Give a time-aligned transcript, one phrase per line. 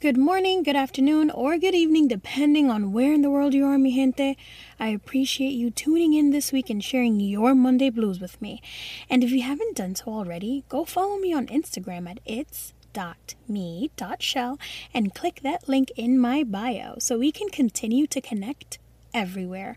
[0.00, 3.76] Good morning, good afternoon, or good evening, depending on where in the world you are,
[3.78, 4.36] mi gente.
[4.78, 8.62] I appreciate you tuning in this week and sharing your Monday blues with me.
[9.10, 12.68] And if you haven't done so already, go follow me on Instagram at its.me.shell
[14.94, 18.78] and click that link in my bio so we can continue to connect
[19.12, 19.76] everywhere.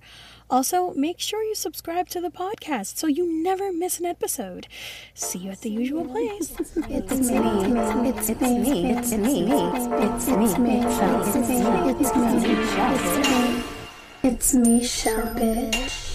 [0.52, 4.68] Also, make sure you subscribe to the podcast so you never miss an episode.
[5.14, 6.54] See you at the usual place.
[6.60, 6.86] It's me.
[6.90, 7.24] It's me.
[7.24, 7.32] It's
[7.96, 8.10] me.
[8.10, 8.92] It's me.
[8.92, 9.48] It's me.
[9.48, 10.44] It's me.
[10.44, 10.82] It's me.
[11.92, 12.14] It's
[13.28, 13.64] me.
[14.24, 16.11] It's me, Shell bitch.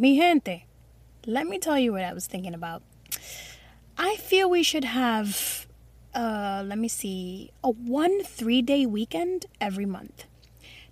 [0.00, 0.64] Mi gente,
[1.26, 2.82] let me tell you what I was thinking about.
[3.98, 5.66] I feel we should have,
[6.14, 10.24] uh, let me see, a one three day weekend every month.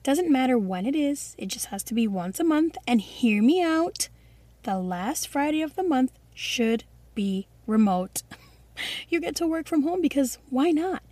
[0.03, 2.77] Doesn't matter when it is, it just has to be once a month.
[2.87, 4.11] And hear me out
[4.65, 8.23] the last Friday of the month should be remote.
[9.09, 11.03] you get to work from home because why not?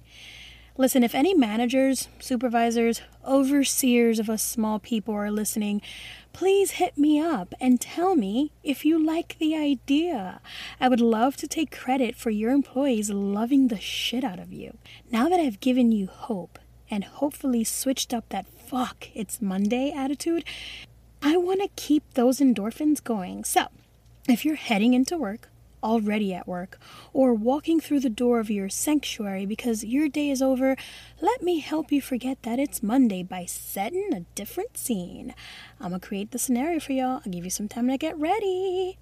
[0.79, 5.81] Listen, if any managers, supervisors, overseers of us small people are listening,
[6.37, 10.39] please hit me up and tell me if you like the idea.
[10.79, 14.77] I would love to take credit for your employees loving the shit out of you.
[15.11, 16.59] Now that I've given you hope
[16.91, 20.45] and hopefully switched up that fuck, it's Monday attitude,
[21.23, 23.43] I want to keep those endorphins going.
[23.45, 23.69] So,
[24.29, 25.49] if you're heading into work,
[25.83, 26.79] already at work,
[27.13, 30.77] or walking through the door of your sanctuary because your day is over,
[31.21, 35.35] let me help you forget that it's Monday by setting a different scene.
[35.81, 37.21] I'm gonna create the scenario for y'all.
[37.25, 38.99] I'll give you some time to get ready.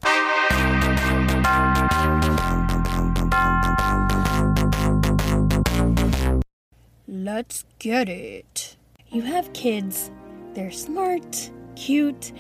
[7.07, 8.77] Let's get it.
[9.11, 10.11] You have kids,
[10.55, 12.33] they're smart, cute,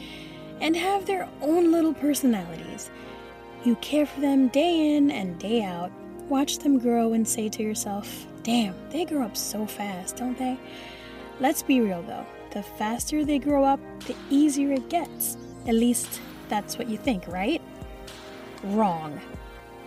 [0.61, 2.91] and have their own little personalities.
[3.65, 5.91] You care for them day in and day out.
[6.29, 10.59] Watch them grow and say to yourself, damn, they grow up so fast, don't they?
[11.41, 12.27] Let's be real though.
[12.51, 15.39] The faster they grow up, the easier it gets.
[15.67, 16.21] At least
[16.51, 17.63] that's what you think, right?
[18.65, 19.19] Wrong.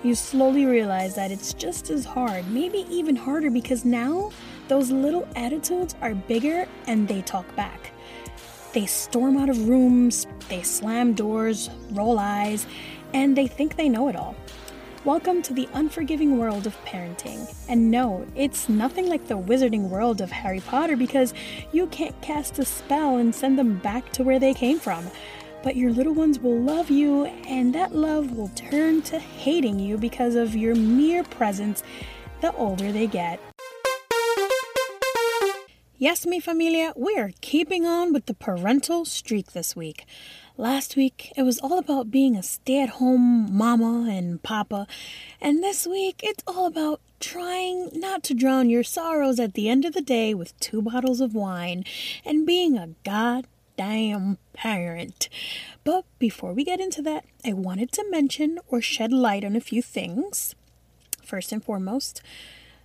[0.03, 4.31] You slowly realize that it's just as hard, maybe even harder, because now
[4.67, 7.91] those little attitudes are bigger and they talk back.
[8.73, 12.67] They storm out of rooms, they slam doors, roll eyes,
[13.13, 14.35] and they think they know it all.
[15.05, 17.53] Welcome to the unforgiving world of parenting.
[17.69, 21.33] And no, it's nothing like the wizarding world of Harry Potter because
[21.71, 25.09] you can't cast a spell and send them back to where they came from.
[25.63, 29.97] But your little ones will love you, and that love will turn to hating you
[29.97, 31.83] because of your mere presence
[32.41, 33.39] the older they get.
[35.99, 40.05] Yes, mi familia, we are keeping on with the parental streak this week.
[40.55, 44.85] Last week, it was all about being a stay at home mama and papa,
[45.41, 49.85] and this week, it's all about trying not to drown your sorrows at the end
[49.85, 51.83] of the day with two bottles of wine
[52.23, 55.29] and being a goddamn parent.
[55.83, 59.59] But before we get into that, I wanted to mention or shed light on a
[59.59, 60.53] few things.
[61.23, 62.21] First and foremost,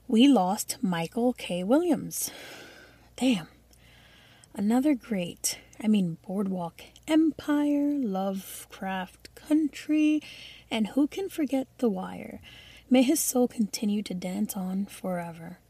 [0.08, 1.62] we lost Michael K.
[1.62, 2.30] Williams.
[3.22, 3.46] Damn.
[4.52, 10.20] Another great, I mean, Boardwalk Empire, Lovecraft Country,
[10.68, 12.40] and who can forget The Wire?
[12.90, 15.60] May his soul continue to dance on forever.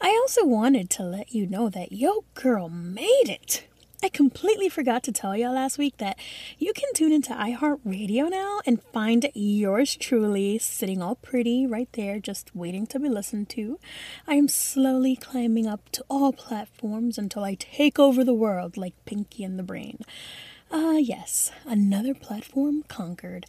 [0.00, 3.66] I also wanted to let you know that Yo Girl made it.
[4.02, 6.18] I completely forgot to tell y'all last week that
[6.58, 12.18] you can tune into iHeartRadio now and find yours truly sitting all pretty right there,
[12.18, 13.78] just waiting to be listened to.
[14.26, 18.94] I am slowly climbing up to all platforms until I take over the world like
[19.04, 19.98] Pinky and the Brain.
[20.72, 23.44] Ah, uh, yes, another platform conquered.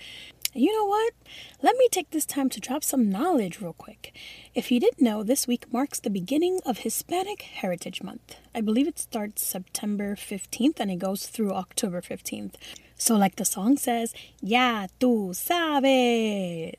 [0.53, 1.13] You know what?
[1.62, 4.13] Let me take this time to drop some knowledge real quick.
[4.53, 8.36] If you didn't know, this week marks the beginning of Hispanic Heritage Month.
[8.53, 12.56] I believe it starts September 15th and it goes through October 15th.
[12.98, 16.74] So, like the song says, Ya tu sabes.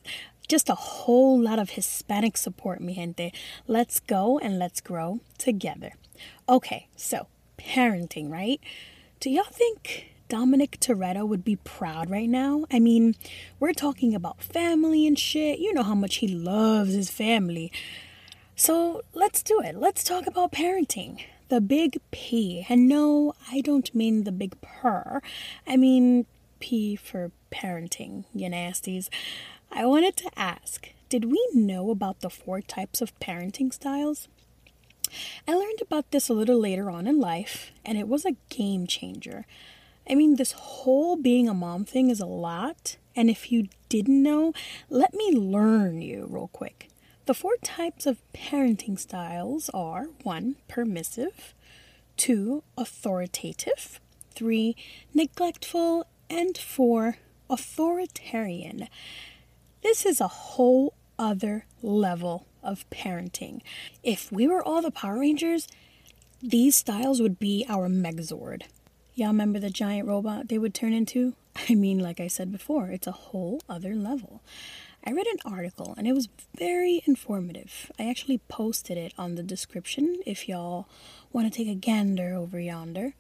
[0.48, 3.32] Just a whole lot of Hispanic support, mi gente.
[3.66, 5.94] Let's go and let's grow together.
[6.46, 7.26] Okay, so
[7.56, 8.60] parenting, right?
[9.18, 12.64] Do y'all think Dominic Toretto would be proud right now.
[12.72, 13.16] I mean,
[13.60, 15.58] we're talking about family and shit.
[15.58, 17.70] You know how much he loves his family.
[18.56, 19.76] So let's do it.
[19.76, 21.20] Let's talk about parenting.
[21.50, 22.64] the big P.
[22.70, 25.20] And no, I don't mean the big purr.
[25.66, 26.24] I mean
[26.60, 29.10] P for parenting, you nasties.
[29.70, 34.28] I wanted to ask did we know about the four types of parenting styles?
[35.46, 38.86] I learned about this a little later on in life, and it was a game
[38.86, 39.44] changer.
[40.08, 44.22] I mean, this whole being a mom thing is a lot, and if you didn't
[44.22, 44.52] know,
[44.90, 46.88] let me learn you real quick.
[47.26, 50.56] The four types of parenting styles are 1.
[50.66, 51.54] Permissive,
[52.16, 52.64] 2.
[52.76, 54.00] Authoritative,
[54.34, 54.74] 3.
[55.14, 57.18] Neglectful, and 4.
[57.48, 58.88] Authoritarian.
[59.82, 63.60] This is a whole other level of parenting.
[64.02, 65.68] If we were all the Power Rangers,
[66.42, 68.62] these styles would be our Megazord.
[69.14, 71.34] Y'all remember the giant robot they would turn into?
[71.68, 74.40] I mean, like I said before, it's a whole other level.
[75.04, 77.92] I read an article and it was very informative.
[77.98, 80.88] I actually posted it on the description if y'all
[81.30, 83.12] want to take a gander over yonder.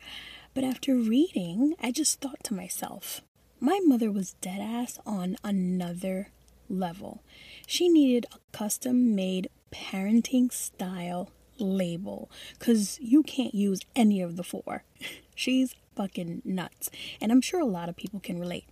[0.54, 3.20] But after reading, I just thought to myself,
[3.60, 6.28] my mother was dead ass on another
[6.70, 7.22] level.
[7.66, 14.42] She needed a custom made parenting style label because you can't use any of the
[14.42, 14.84] four.
[15.34, 16.90] She's fucking nuts.
[17.20, 18.66] And I'm sure a lot of people can relate.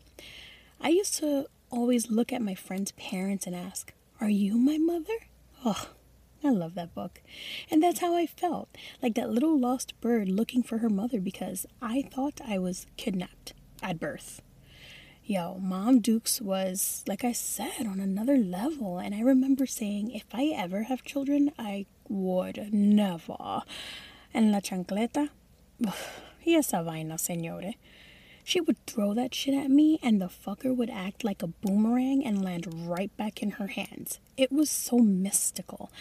[0.80, 5.14] I used to always look at my friends' parents and ask, Are you my mother?
[5.64, 5.88] Oh,
[6.42, 7.20] I love that book.
[7.70, 8.68] And that's how I felt
[9.02, 13.52] like that little lost bird looking for her mother because I thought I was kidnapped
[13.82, 14.40] at birth.
[15.24, 18.98] Yo, Mom Dukes was, like I said, on another level.
[18.98, 23.62] And I remember saying, if I ever have children, I would never.
[24.34, 25.28] And la chancleta,
[26.54, 27.74] esa vaina, señore.
[28.44, 32.24] She would throw that shit at me, and the fucker would act like a boomerang
[32.24, 34.18] and land right back in her hands.
[34.36, 35.92] It was so mystical.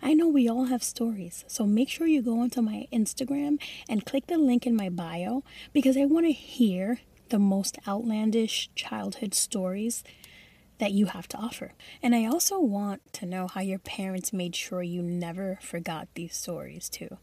[0.00, 4.06] I know we all have stories, so make sure you go onto my Instagram and
[4.06, 9.34] click the link in my bio because I want to hear the most outlandish childhood
[9.34, 10.02] stories
[10.78, 11.72] that you have to offer.
[12.02, 16.36] And I also want to know how your parents made sure you never forgot these
[16.36, 17.18] stories, too.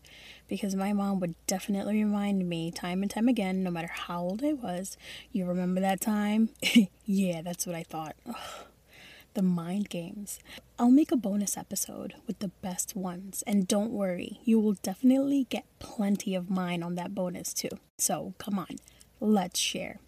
[0.48, 4.44] Because my mom would definitely remind me time and time again, no matter how old
[4.44, 4.98] I was,
[5.31, 6.50] you remember that time?
[7.06, 8.16] yeah, that's what I thought.
[8.28, 8.36] Ugh.
[9.34, 10.40] The mind games.
[10.80, 15.46] I'll make a bonus episode with the best ones, and don't worry, you will definitely
[15.50, 17.69] get plenty of mine on that bonus too.
[17.98, 18.78] So come on,
[19.19, 20.00] let's share.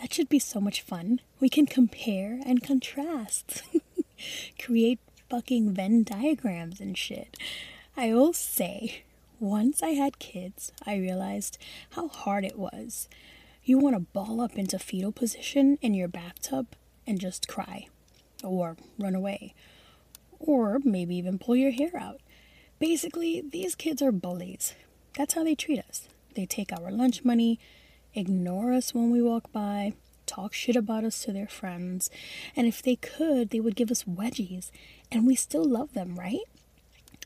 [0.00, 1.20] That should be so much fun.
[1.40, 3.62] We can compare and contrast,
[4.58, 4.98] create
[5.28, 7.36] fucking Venn diagrams and shit.
[7.96, 9.02] I will say,
[9.38, 11.58] once I had kids, I realized
[11.90, 13.08] how hard it was.
[13.62, 16.68] You want to ball up into fetal position in your bathtub
[17.06, 17.86] and just cry,
[18.42, 19.54] or run away,
[20.38, 22.20] or maybe even pull your hair out.
[22.78, 24.74] Basically, these kids are bullies.
[25.16, 26.08] That's how they treat us.
[26.34, 27.58] They take our lunch money,
[28.14, 29.94] ignore us when we walk by,
[30.26, 32.10] talk shit about us to their friends,
[32.56, 34.70] and if they could, they would give us wedgies,
[35.10, 36.40] and we still love them, right?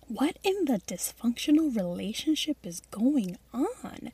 [0.06, 4.10] What in the dysfunctional relationship is going on?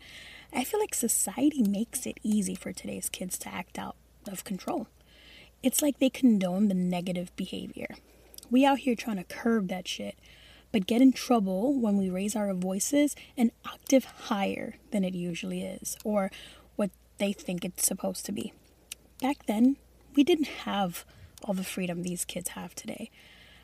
[0.52, 3.96] I feel like society makes it easy for today's kids to act out
[4.30, 4.88] of control.
[5.62, 7.96] It's like they condone the negative behavior.
[8.50, 10.16] We out here trying to curb that shit
[10.72, 15.62] but get in trouble when we raise our voices an octave higher than it usually
[15.62, 16.30] is, or
[17.20, 18.52] they think it's supposed to be.
[19.22, 19.76] Back then,
[20.16, 21.04] we didn't have
[21.44, 23.10] all the freedom these kids have today.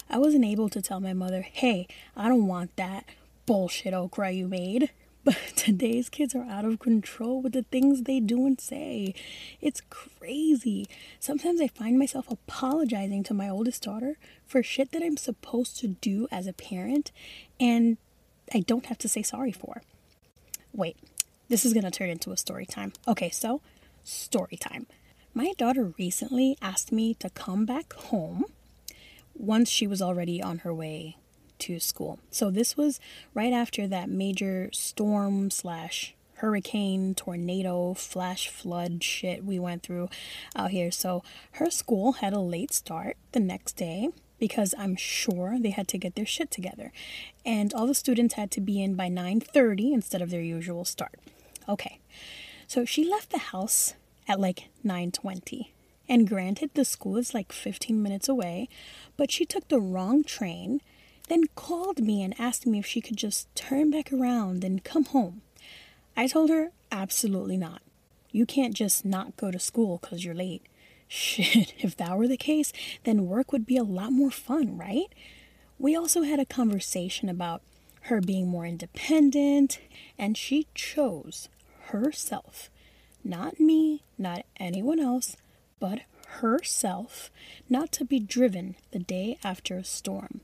[0.09, 3.05] I wasn't able to tell my mother, hey, I don't want that
[3.47, 4.91] bullshit okra you made.
[5.27, 9.13] But today's kids are out of control with the things they do and say.
[9.61, 10.87] It's crazy.
[11.19, 15.89] Sometimes I find myself apologizing to my oldest daughter for shit that I'm supposed to
[15.89, 17.11] do as a parent
[17.59, 17.97] and
[18.55, 19.83] I don't have to say sorry for.
[20.73, 20.97] Wait,
[21.49, 22.93] this is going to turn into a story time.
[23.07, 23.61] Okay, so
[24.05, 24.87] story time.
[25.35, 28.47] My daughter recently asked me to come back home
[29.35, 31.17] once she was already on her way
[31.59, 32.19] to school.
[32.31, 33.01] So this was
[33.35, 40.09] right after that major storm slash hurricane, tornado, flash flood shit we went through
[40.55, 40.91] out here.
[40.91, 41.23] So
[41.53, 45.99] her school had a late start the next day because I'm sure they had to
[45.99, 46.93] get their shit together.
[47.45, 51.19] And all the students had to be in by 9:30 instead of their usual start.
[51.69, 52.01] Okay.
[52.67, 53.95] So she left the house
[54.29, 55.73] at like 9:20.
[56.09, 58.69] And granted the school is like 15 minutes away,
[59.17, 60.81] but she took the wrong train
[61.29, 65.05] then called me and asked me if she could just turn back around and come
[65.07, 65.43] home.
[66.17, 67.83] I told her, absolutely not.
[68.31, 70.63] You can't just not go to school because you're late.
[71.09, 72.73] Shit, if that were the case,
[73.05, 75.13] then work would be a lot more fun, right?
[75.79, 77.63] We also had a conversation about
[78.03, 79.81] her being more independent,
[80.19, 81.49] and she chose
[81.89, 82.71] herself,
[83.25, 85.37] not me, not anyone else,
[85.79, 86.01] but
[86.41, 87.31] herself,
[87.69, 90.41] not to be driven the day after a storm.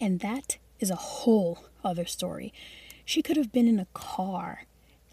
[0.00, 2.52] And that is a whole other story.
[3.04, 4.64] She could have been in a car,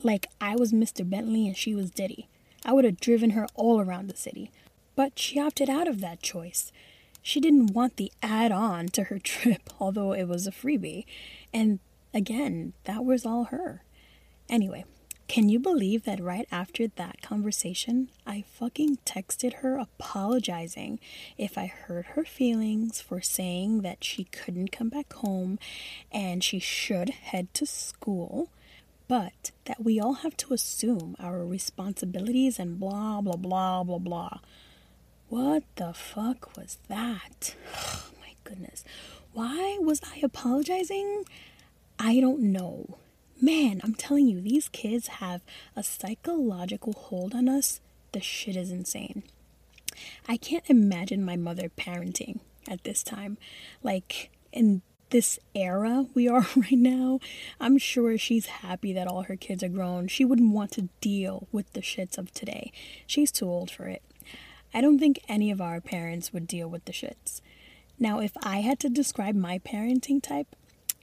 [0.03, 1.07] like I was Mr.
[1.07, 2.27] Bentley and she was Diddy.
[2.65, 4.51] I would have driven her all around the city.
[4.95, 6.71] But she opted out of that choice.
[7.21, 11.05] She didn't want the add on to her trip, although it was a freebie.
[11.53, 11.79] And
[12.13, 13.83] again, that was all her.
[14.49, 14.85] Anyway,
[15.27, 20.99] can you believe that right after that conversation, I fucking texted her apologizing
[21.37, 25.59] if I hurt her feelings for saying that she couldn't come back home
[26.11, 28.49] and she should head to school,
[29.09, 34.39] but that we all have to assume our responsibilities and blah, blah, blah, blah, blah.
[35.27, 37.53] What the fuck was that?
[37.75, 38.85] Oh my goodness.
[39.33, 41.25] Why was I apologizing?
[41.99, 42.97] I don't know.
[43.39, 45.41] Man, I'm telling you, these kids have
[45.75, 47.79] a psychological hold on us.
[48.11, 49.21] The shit is insane.
[50.27, 53.37] I can't imagine my mother parenting at this time.
[53.83, 57.19] Like, in this era we are right now,
[57.59, 60.07] I'm sure she's happy that all her kids are grown.
[60.07, 62.71] She wouldn't want to deal with the shits of today.
[63.05, 64.01] She's too old for it.
[64.73, 67.41] I don't think any of our parents would deal with the shits.
[67.99, 70.55] Now, if I had to describe my parenting type,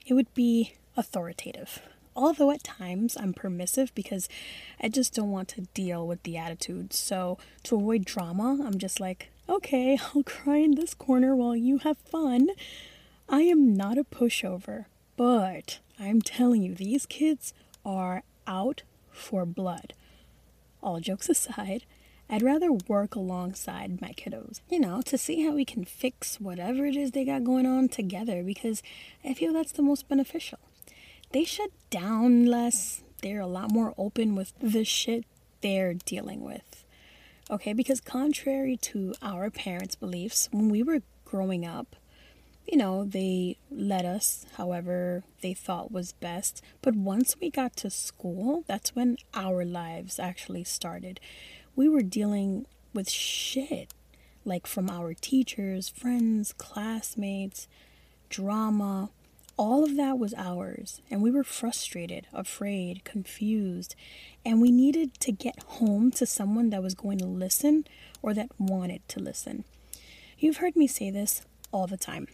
[0.05, 1.81] it would be authoritative
[2.17, 4.29] although at times I'm permissive because
[4.81, 6.93] I just don't want to deal with the attitude.
[6.93, 11.79] So to avoid drama, I'm just like, okay, I'll cry in this corner while you
[11.79, 12.49] have fun.
[13.29, 17.55] I am not a pushover, but I'm telling you, these kids
[17.85, 19.95] are out for blood.
[20.83, 21.85] All jokes aside,
[22.29, 26.87] I'd rather work alongside my kiddos, you know, to see how we can fix whatever
[26.87, 28.83] it is they got going on together because
[29.25, 30.59] I feel that's the most beneficial
[31.35, 33.03] they shut down less.
[33.21, 35.25] They're a lot more open with the shit
[35.63, 36.85] they're dealing with.
[37.51, 41.97] Okay, because contrary to our parents' beliefs, when we were growing up,
[42.65, 46.63] you know, they let us however they thought was best.
[46.81, 51.19] But once we got to school, that's when our lives actually started.
[51.75, 52.65] We were dealing
[52.95, 53.93] with shit,
[54.45, 57.67] like from our teachers, friends, classmates,
[58.29, 59.11] drama,
[59.57, 63.95] all of that was ours, and we were frustrated, afraid, confused,
[64.45, 67.87] and we needed to get home to someone that was going to listen
[68.21, 69.65] or that wanted to listen.
[70.39, 71.43] You've heard me say this
[71.73, 72.27] all the time.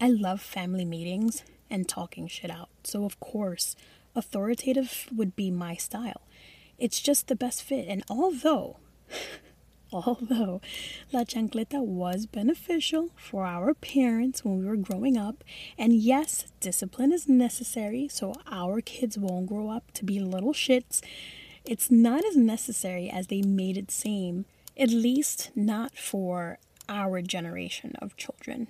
[0.00, 3.76] I love family meetings and talking shit out, so of course,
[4.14, 6.22] authoritative would be my style.
[6.78, 8.78] It's just the best fit, and although
[9.92, 10.60] Although
[11.12, 15.44] La Chancleta was beneficial for our parents when we were growing up,
[15.78, 21.02] and yes, discipline is necessary so our kids won't grow up to be little shits,
[21.64, 24.44] it's not as necessary as they made it seem,
[24.76, 28.68] at least not for our generation of children.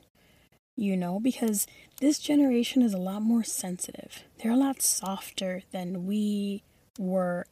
[0.77, 1.67] You know, because
[2.01, 4.25] this generation is a lot more sensitive.
[4.39, 6.63] They're a lot softer than we
[6.99, 7.47] were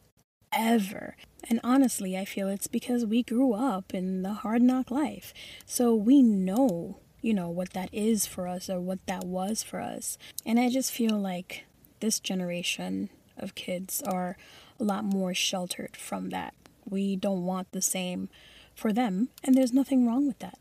[0.55, 1.17] ever.
[1.49, 5.35] And honestly, I feel it's because we grew up in the hard knock life.
[5.67, 9.81] So we know, you know, what that is for us or what that was for
[9.81, 10.17] us.
[10.47, 11.65] And I just feel like
[12.01, 14.37] this generation of kids are
[14.79, 16.55] a lot more sheltered from that.
[16.89, 18.29] We don't want the same
[18.75, 20.59] for them, and there's nothing wrong with that.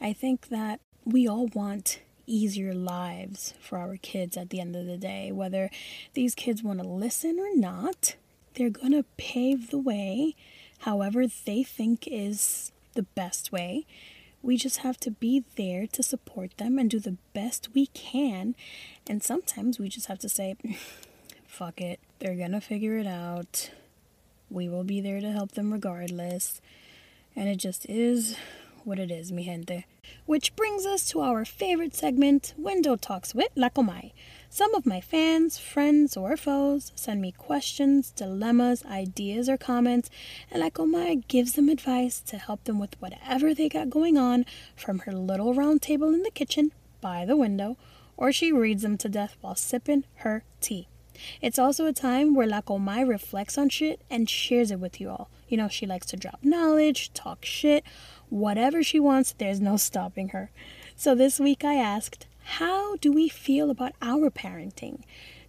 [0.00, 4.86] I think that we all want easier lives for our kids at the end of
[4.86, 5.70] the day, whether
[6.14, 8.16] these kids want to listen or not
[8.56, 10.34] they're going to pave the way
[10.80, 13.86] however they think is the best way.
[14.42, 18.54] We just have to be there to support them and do the best we can.
[19.06, 20.56] And sometimes we just have to say,
[21.46, 23.70] fuck it, they're gonna figure it out.
[24.50, 26.60] We will be there to help them regardless.
[27.34, 28.36] And it just is
[28.84, 29.84] what it is, mi gente.
[30.24, 34.12] Which brings us to our favorite segment, Window Talks with La Comay.
[34.48, 40.10] Some of my fans, friends, or foes send me questions, dilemmas, ideas, or comments,
[40.50, 44.44] and La Comay gives them advice to help them with whatever they got going on
[44.74, 47.76] from her little round table in the kitchen by the window,
[48.16, 50.88] or she reads them to death while sipping her tea.
[51.40, 55.10] It's also a time where La Comay reflects on shit and shares it with you
[55.10, 55.30] all.
[55.48, 57.84] You know, she likes to drop knowledge, talk shit,
[58.28, 60.50] whatever she wants, there's no stopping her.
[60.96, 65.02] So this week I asked, how do we feel about our parenting?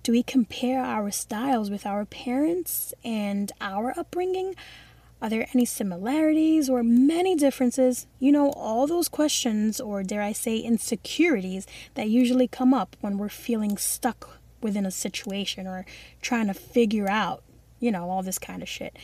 [0.04, 4.56] Do we compare our styles with our parents and our upbringing?
[5.22, 8.08] Are there any similarities or many differences?
[8.20, 13.18] You know, all those questions, or dare I say, insecurities, that usually come up when
[13.18, 15.86] we're feeling stuck within a situation or
[16.22, 17.44] trying to figure out,
[17.80, 18.98] you know, all this kind of shit.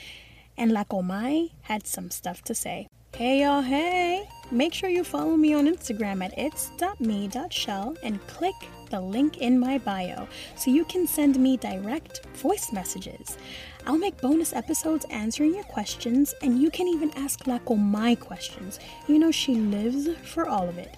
[0.57, 2.87] And La Comay had some stuff to say.
[3.15, 4.27] Hey y'all, hey!
[4.49, 8.55] Make sure you follow me on Instagram at its.me.shell and click
[8.89, 13.37] the link in my bio so you can send me direct voice messages.
[13.85, 18.79] I'll make bonus episodes answering your questions, and you can even ask La Comay questions.
[19.07, 20.95] You know, she lives for all of it.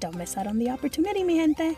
[0.00, 1.76] Don't miss out on the opportunity, mi gente.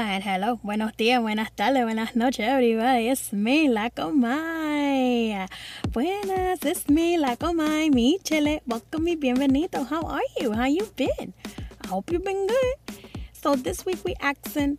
[0.00, 0.58] Hola and hello.
[0.62, 3.10] Buenos días, buenas tardes, buenas noches, everybody.
[3.10, 5.46] It's me, La Comay.
[5.92, 8.62] Buenas, it's me, La Comay, mi chile.
[8.66, 9.86] Welcome me, bienvenido.
[9.86, 10.52] How are you?
[10.52, 11.34] How you been?
[11.84, 12.96] I hope you've been good.
[13.32, 14.78] So this week we asking,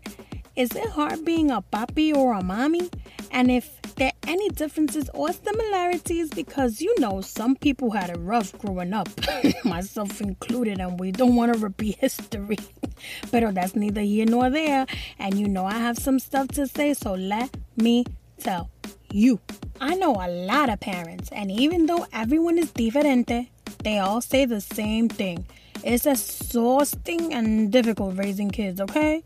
[0.55, 2.89] is it hard being a papi or a mommy?
[3.29, 8.51] And if there any differences or similarities because you know some people had it rough
[8.57, 9.07] growing up,
[9.63, 12.57] myself included, and we don't want to repeat history.
[13.31, 14.87] but that's neither here nor there,
[15.19, 18.05] and you know I have some stuff to say, so let me
[18.39, 18.71] tell
[19.11, 19.39] you.
[19.79, 23.49] I know a lot of parents, and even though everyone is diferente,
[23.83, 25.45] they all say the same thing.
[25.83, 29.21] It's exhausting and difficult raising kids, okay?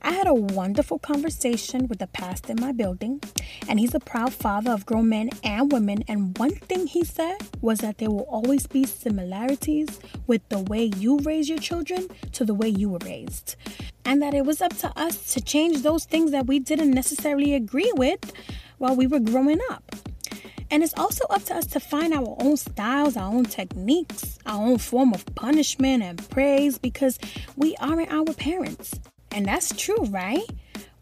[0.00, 3.20] I had a wonderful conversation with the pastor in my building,
[3.68, 6.04] and he's a proud father of grown men and women.
[6.06, 10.84] And one thing he said was that there will always be similarities with the way
[10.96, 13.56] you raise your children to the way you were raised,
[14.04, 17.54] and that it was up to us to change those things that we didn't necessarily
[17.54, 18.32] agree with
[18.78, 19.96] while we were growing up.
[20.70, 24.64] And it's also up to us to find our own styles, our own techniques, our
[24.64, 27.18] own form of punishment and praise because
[27.56, 29.00] we aren't our parents.
[29.32, 30.44] And that's true, right?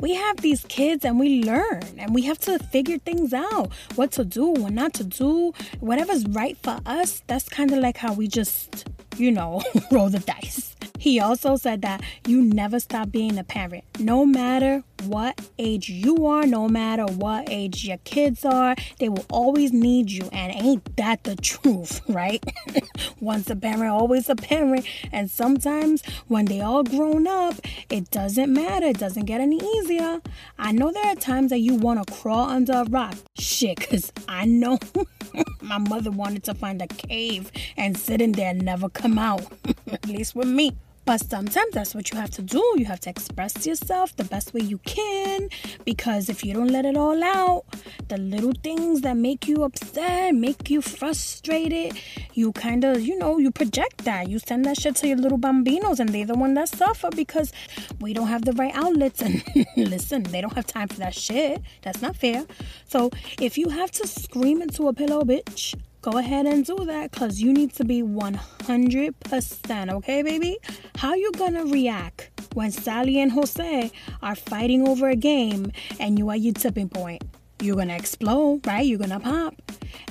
[0.01, 4.13] We have these kids and we learn and we have to figure things out what
[4.13, 7.23] to do, what not to do, whatever's right for us.
[7.29, 10.77] That's kind of like how we just, you know, roll the dice.
[10.99, 16.27] He also said that you never stop being a parent, no matter what age you
[16.27, 20.29] are, no matter what age your kids are, they will always need you.
[20.33, 22.43] And ain't that the truth, right?
[23.21, 24.87] Once a parent, always a parent.
[25.13, 27.55] And sometimes when they all grown up,
[27.91, 28.87] it doesn't matter.
[28.87, 30.21] It doesn't get any easier.
[30.59, 33.17] I know there are times that you want to crawl under a rock.
[33.39, 34.79] Shit, because I know
[35.61, 39.43] my mother wanted to find a cave and sit in there and never come out.
[39.91, 40.77] At least with me.
[41.07, 42.75] But sometimes that's what you have to do.
[42.77, 45.49] You have to express yourself the best way you can
[45.85, 47.65] because if you don't let it all out,
[48.09, 51.97] the little things that make you upset, make you frustrated,
[52.37, 54.29] you kind of, you know, you project that.
[54.29, 57.53] You send that shit to your little bambinos and they're the one that suffer because
[58.01, 59.23] we don't have the right outlets.
[59.23, 59.43] And
[59.77, 61.63] listen, they don't have time for that shit.
[61.83, 62.45] That's not fair.
[62.87, 67.11] So if you have to scream into a pillow, bitch, go ahead and do that
[67.11, 70.57] because you need to be 100% okay baby
[70.99, 73.91] how you gonna react when sally and jose
[74.23, 77.25] are fighting over a game and you are your tipping point
[77.61, 78.87] you're gonna explode right?
[78.87, 79.55] You're gonna pop.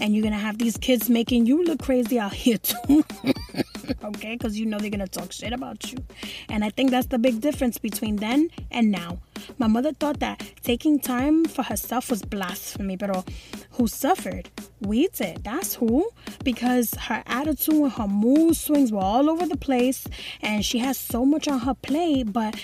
[0.01, 3.03] And you're gonna have these kids making you look crazy out here too.
[4.03, 4.33] Okay?
[4.33, 5.97] Because you know they're gonna talk shit about you.
[6.49, 9.19] And i think that's the big difference between then and now.
[9.57, 13.29] My mother thought that taking time for herself was blasphemy but
[13.71, 14.49] who suffered?
[14.81, 15.43] We did.
[15.43, 16.09] That's who.
[16.43, 20.07] Because her attitude and her mood swings were all over the place
[20.41, 22.55] and she has so much on her plate but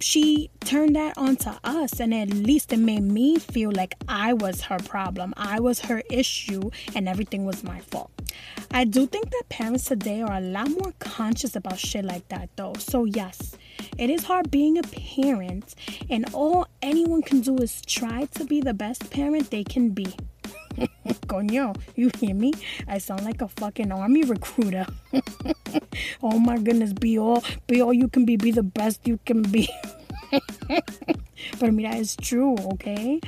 [0.00, 4.62] she turned that onto us and at least it made me feel like I was
[4.62, 5.34] her problem.
[5.36, 8.10] I was her issue and everything was my fault.
[8.70, 12.48] I do think that parents today are a lot more conscious about shit like that
[12.56, 12.74] though.
[12.78, 13.56] So yes,
[13.98, 15.74] it is hard being a parent
[16.08, 20.14] and all anyone can do is try to be the best parent they can be.
[21.26, 22.52] Coño, you hear me?
[22.88, 24.86] I sound like a fucking army recruiter.
[26.22, 29.42] oh my goodness, be all, be all you can be, be the best you can
[29.42, 29.68] be.
[31.58, 33.20] but mira, it's true, okay?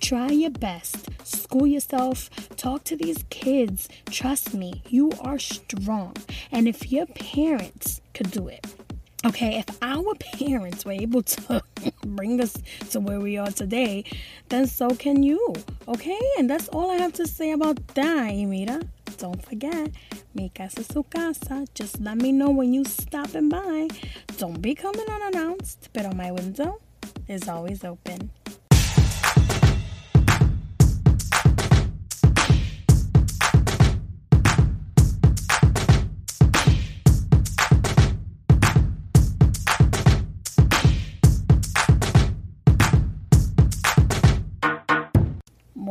[0.00, 1.08] Try your best.
[1.26, 2.30] School yourself.
[2.56, 3.88] Talk to these kids.
[4.10, 6.14] Trust me, you are strong.
[6.52, 8.66] And if your parents could do it,
[9.26, 11.62] Okay, if our parents were able to
[12.06, 12.54] bring us
[12.90, 14.04] to where we are today,
[14.48, 15.54] then so can you.
[15.88, 18.80] Okay, and that's all I have to say about that, Mira.
[19.18, 19.90] Don't forget,
[20.34, 21.66] mi casa su casa.
[21.74, 23.88] Just let me know when you stopping by.
[24.36, 26.78] Don't be coming unannounced, pero my window
[27.26, 28.30] is always open.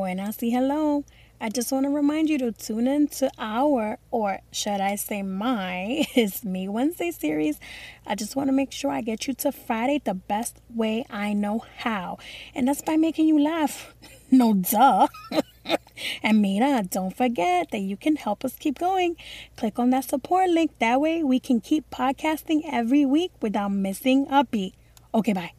[0.08, 1.04] Buenas y hello.
[1.42, 5.22] I just want to remind you to tune in to our, or should I say
[5.22, 7.60] my, is Me Wednesday series.
[8.06, 11.34] I just want to make sure I get you to Friday the best way I
[11.34, 12.20] know how.
[12.56, 13.94] And that's by making you laugh.
[14.32, 15.08] no duh.
[16.24, 19.18] and Mira, don't forget that you can help us keep going.
[19.58, 20.72] Click on that support link.
[20.80, 24.74] That way we can keep podcasting every week without missing a beat.
[25.14, 25.52] Okay, bye.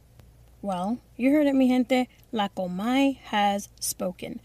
[0.63, 2.09] Well, you heard it, mi gente.
[2.31, 4.41] La Comay has spoken.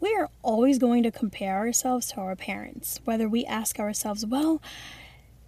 [0.00, 4.60] We are always going to compare ourselves to our parents, whether we ask ourselves, well,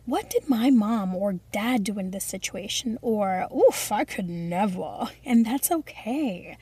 [0.07, 2.99] what did my mom or dad do in this situation?
[3.03, 5.09] Or, oof, I could never.
[5.25, 6.57] And that's okay.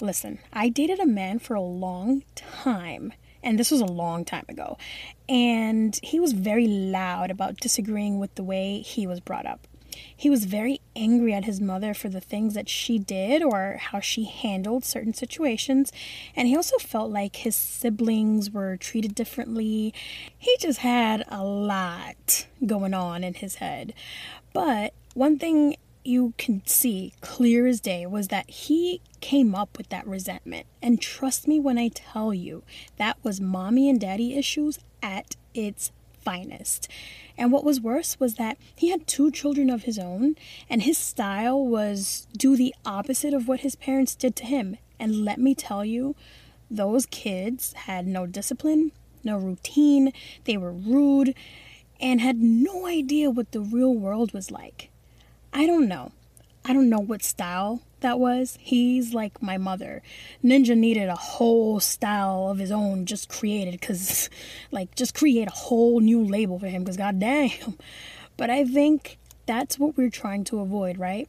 [0.00, 3.12] Listen, I dated a man for a long time,
[3.42, 4.78] and this was a long time ago,
[5.28, 9.66] and he was very loud about disagreeing with the way he was brought up.
[10.16, 14.00] He was very angry at his mother for the things that she did or how
[14.00, 15.92] she handled certain situations.
[16.34, 19.94] And he also felt like his siblings were treated differently.
[20.36, 23.94] He just had a lot going on in his head.
[24.52, 29.88] But one thing you can see clear as day was that he came up with
[29.90, 30.66] that resentment.
[30.80, 32.62] And trust me when I tell you,
[32.96, 36.88] that was mommy and daddy issues at its finest.
[37.36, 40.36] And what was worse was that he had two children of his own,
[40.68, 44.76] and his style was do the opposite of what his parents did to him.
[44.98, 46.16] And let me tell you,
[46.70, 48.92] those kids had no discipline,
[49.24, 50.12] no routine,
[50.44, 51.34] they were rude,
[52.00, 54.90] and had no idea what the real world was like.
[55.52, 56.12] I don't know.
[56.68, 58.58] I don't know what style that was.
[58.60, 60.02] He's like my mother.
[60.44, 64.28] Ninja needed a whole style of his own just created cuz
[64.70, 67.78] like just create a whole new label for him cuz goddamn.
[68.36, 71.26] But I think that's what we're trying to avoid, right?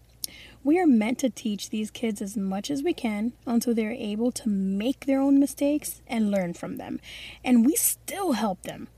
[0.63, 4.31] We are meant to teach these kids as much as we can until they're able
[4.33, 6.99] to make their own mistakes and learn from them.
[7.45, 8.89] And we still help them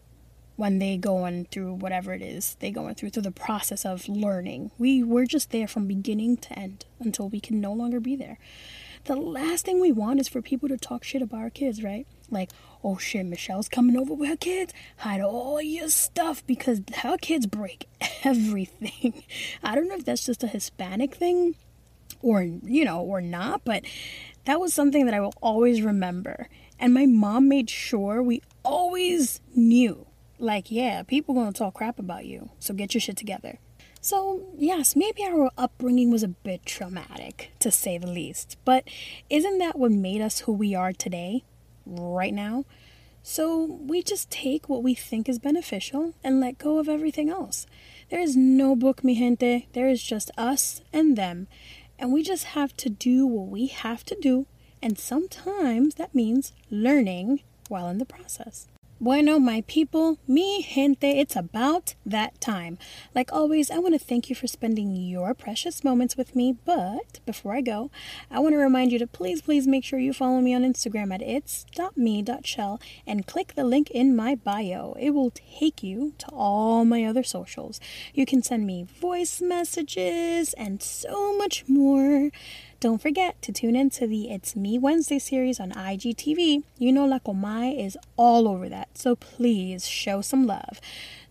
[0.62, 4.70] when they going through whatever it is they going through through the process of learning.
[4.78, 8.38] We we're just there from beginning to end until we can no longer be there.
[9.06, 12.06] The last thing we want is for people to talk shit about our kids, right?
[12.30, 12.52] Like,
[12.84, 14.72] oh shit, Michelle's coming over with her kids.
[14.98, 17.88] Hide all your stuff because her kids break
[18.24, 19.24] everything.
[19.64, 21.56] I don't know if that's just a Hispanic thing
[22.22, 23.84] or, you know, or not, but
[24.46, 26.50] that was something that I will always remember.
[26.78, 30.06] And my mom made sure we always knew
[30.42, 33.60] like, yeah, people gonna talk crap about you, so get your shit together.
[34.04, 38.84] So, yes, maybe our upbringing was a bit traumatic, to say the least, but
[39.30, 41.44] isn't that what made us who we are today,
[41.86, 42.66] right now?
[43.22, 47.68] So, we just take what we think is beneficial and let go of everything else.
[48.10, 51.48] There is no book, mi gente, there is just us and them,
[52.00, 54.48] and we just have to do what we have to do,
[54.82, 58.68] and sometimes that means learning while in the process.
[59.04, 62.78] Bueno, my people, mi gente, it's about that time.
[63.16, 66.56] Like always, I want to thank you for spending your precious moments with me.
[66.64, 67.90] But before I go,
[68.30, 71.12] I want to remind you to please, please make sure you follow me on Instagram
[71.12, 74.96] at its.me.shell and click the link in my bio.
[75.00, 77.80] It will take you to all my other socials.
[78.14, 82.30] You can send me voice messages and so much more.
[82.82, 86.64] Don't forget to tune in to the It's Me Wednesday series on IGTV.
[86.80, 90.82] You know La Comay oh, is all over that, so please show some love.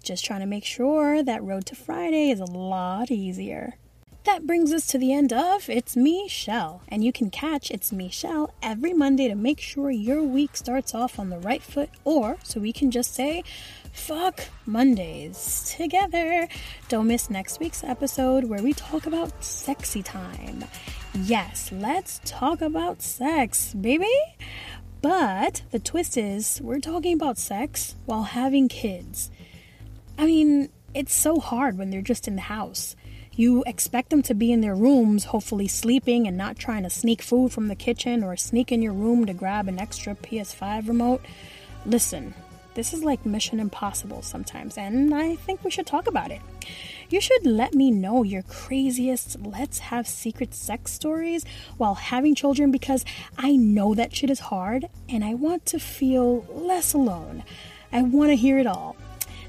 [0.00, 3.74] Just trying to make sure that Road to Friday is a lot easier.
[4.22, 7.90] That brings us to the end of It's Me Shell, and you can catch It's
[7.90, 11.90] Me Shell every Monday to make sure your week starts off on the right foot,
[12.04, 13.42] or so we can just say,
[13.92, 16.46] Fuck Mondays together.
[16.88, 20.64] Don't miss next week's episode where we talk about sexy time.
[21.14, 24.06] Yes, let's talk about sex, baby.
[25.02, 29.30] But the twist is, we're talking about sex while having kids.
[30.16, 32.94] I mean, it's so hard when they're just in the house.
[33.32, 37.22] You expect them to be in their rooms, hopefully sleeping and not trying to sneak
[37.22, 41.22] food from the kitchen or sneak in your room to grab an extra PS5 remote.
[41.86, 42.34] Listen,
[42.74, 46.40] this is like Mission Impossible sometimes, and I think we should talk about it.
[47.10, 51.44] You should let me know your craziest let's have secret sex stories
[51.76, 53.04] while having children because
[53.36, 57.42] I know that shit is hard and I want to feel less alone.
[57.92, 58.94] I want to hear it all.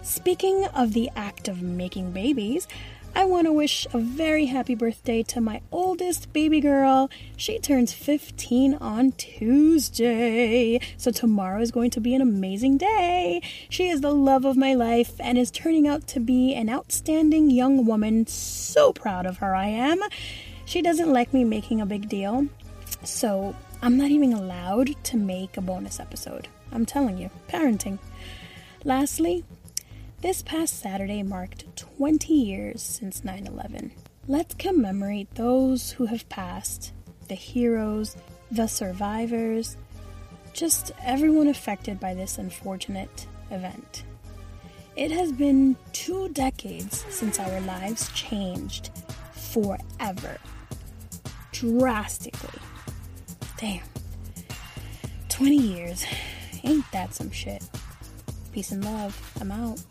[0.01, 2.67] Speaking of the act of making babies,
[3.13, 7.09] I want to wish a very happy birthday to my oldest baby girl.
[7.35, 10.79] She turns 15 on Tuesday.
[10.95, 13.41] So tomorrow is going to be an amazing day.
[13.69, 17.51] She is the love of my life and is turning out to be an outstanding
[17.51, 18.27] young woman.
[18.27, 19.99] So proud of her I am.
[20.63, 22.47] She doesn't like me making a big deal.
[23.03, 26.47] So I'm not even allowed to make a bonus episode.
[26.71, 27.99] I'm telling you, parenting.
[28.85, 29.43] Lastly,
[30.21, 33.91] this past Saturday marked 20 years since 9 11.
[34.27, 36.93] Let's commemorate those who have passed,
[37.27, 38.15] the heroes,
[38.51, 39.77] the survivors,
[40.53, 44.03] just everyone affected by this unfortunate event.
[44.95, 48.91] It has been two decades since our lives changed
[49.33, 50.37] forever.
[51.51, 52.61] Drastically.
[53.57, 53.81] Damn.
[55.29, 56.05] 20 years.
[56.63, 57.63] Ain't that some shit?
[58.51, 59.33] Peace and love.
[59.39, 59.81] I'm out.